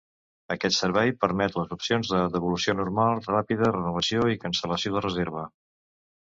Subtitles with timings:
[0.53, 5.47] Aquest servei permet les opcions de devolució normal, ràpida, renovació i cancel·lació de reserva.